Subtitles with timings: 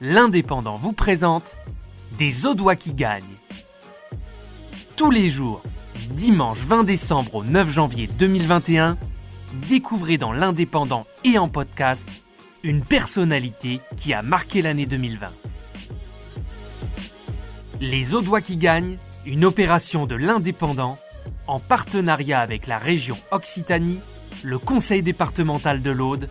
[0.00, 1.56] l'Indépendant vous présente
[2.18, 3.22] des Audois qui gagnent.
[4.96, 5.62] Tous les jours,
[6.10, 8.96] dimanche 20 décembre au 9 janvier 2021,
[9.68, 12.08] découvrez dans l'Indépendant et en podcast
[12.62, 15.28] une personnalité qui a marqué l'année 2020.
[17.80, 20.98] Les Audois qui gagnent, une opération de l'Indépendant
[21.46, 24.00] en partenariat avec la région Occitanie,
[24.42, 26.28] le conseil départemental de l'Aude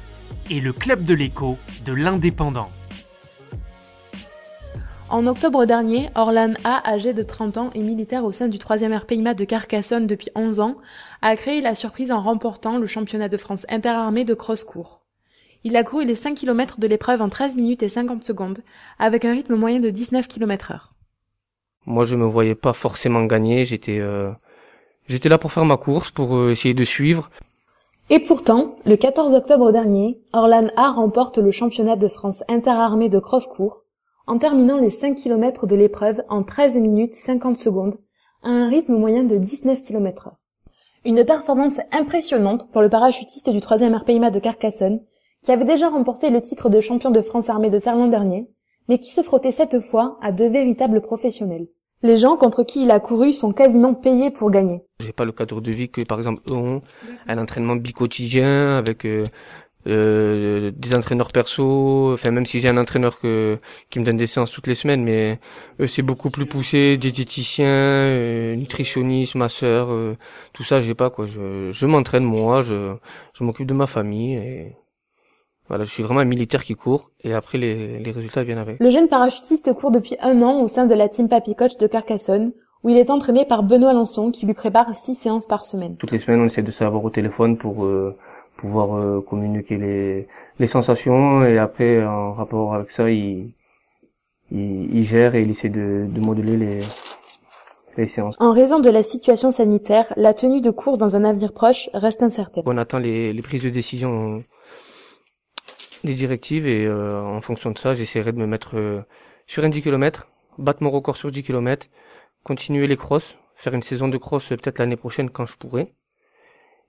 [0.50, 2.72] et le club de l'écho de l'Indépendant.
[5.10, 8.98] En octobre dernier, Orlan A, âgé de 30 ans et militaire au sein du 3e
[8.98, 10.78] RPIMA de Carcassonne depuis 11 ans,
[11.22, 15.02] a créé la surprise en remportant le championnat de France interarmé de cross-court.
[15.64, 18.60] Il a couru les 5 km de l'épreuve en 13 minutes et 50 secondes,
[18.98, 20.92] avec un rythme moyen de 19 km heure.
[21.86, 23.66] Moi, je me voyais pas forcément gagner.
[23.66, 24.32] J'étais, euh,
[25.08, 27.30] j'étais là pour faire ma course, pour euh, essayer de suivre.
[28.10, 33.20] Et pourtant, le 14 octobre dernier, Orlan A remporte le championnat de France interarmé de
[33.20, 33.83] cross-court
[34.28, 37.96] en terminant les 5 km de l'épreuve en 13 minutes 50 secondes
[38.44, 40.38] à un rythme moyen de 19 km heure.
[41.06, 45.02] Une performance impressionnante pour le parachutiste du 3e RPIMA de Carcassonne,
[45.44, 48.50] qui avait déjà remporté le titre de champion de France armée de terre l'an dernier,
[48.88, 51.68] mais qui se frottait cette fois à de véritables professionnels.
[52.02, 54.82] Les gens contre qui il a couru sont quasiment payés pour gagner.
[55.00, 56.82] J'ai pas le cadre de vie que par exemple eux ont,
[57.28, 59.24] un entraînement bicotidien avec euh,
[59.88, 62.14] euh, des entraîneurs perso.
[62.14, 63.58] Enfin même si j'ai un entraîneur que,
[63.90, 65.40] qui me donne des séances toutes les semaines, mais
[65.80, 70.16] eux c'est beaucoup plus poussé, diététicien, euh, nutritionniste, ma sœur, euh,
[70.54, 71.26] tout ça j'ai pas quoi.
[71.26, 72.94] Je, je m'entraîne moi, je,
[73.34, 74.76] je m'occupe de ma famille et
[75.70, 78.80] voilà, je suis vraiment un militaire qui court et après les, les résultats viennent avec.
[78.80, 81.88] Le jeune parachutiste court depuis un an au sein de la team Papy Coach de
[81.88, 82.52] Carcassonne,
[82.84, 85.96] où il est entraîné par Benoît Lançon qui lui prépare six séances par semaine.
[85.96, 88.14] Toutes les semaines, on essaie de savoir au téléphone pour euh,
[88.58, 90.28] pouvoir euh, communiquer les,
[90.60, 93.54] les sensations et après, en rapport avec ça, il,
[94.52, 96.82] il, il gère et il essaie de, de modeler les,
[97.98, 98.36] les séances.
[98.40, 102.24] En raison de la situation sanitaire, la tenue de course dans un avenir proche reste
[102.24, 102.64] incertaine.
[102.66, 104.44] On attend les, les prises de décision
[106.04, 109.02] des directives et euh, en fonction de ça, j'essaierai de me mettre euh,
[109.48, 110.28] sur un 10 km,
[110.58, 111.88] battre mon record sur 10 km,
[112.44, 115.94] continuer les crosses, faire une saison de cross euh, peut-être l'année prochaine quand je pourrai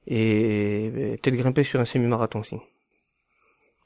[0.06, 2.56] et peut-être grimper sur un semi-marathon aussi.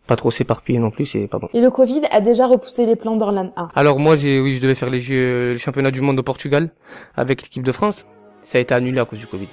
[0.06, 1.50] Pas trop s'éparpiller non plus, c'est pas bon.
[1.52, 3.68] Et le Covid a déjà repoussé les plans d'Orlan A.
[3.74, 6.70] Alors moi, j'ai oui, je devais faire les, jeux, les championnats du monde au Portugal
[7.14, 8.06] avec l'équipe de France.
[8.40, 9.48] Ça a été annulé à cause du Covid.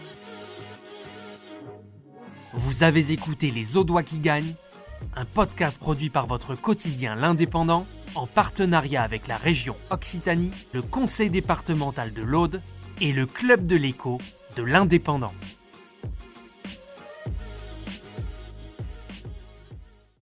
[2.53, 4.53] Vous avez écouté Les Audois qui gagnent,
[5.17, 11.29] un podcast produit par votre quotidien L'Indépendant en partenariat avec la région Occitanie, le conseil
[11.29, 12.61] départemental de l'Aude
[13.01, 14.19] et le club de l'écho
[14.55, 15.33] de l'Indépendant.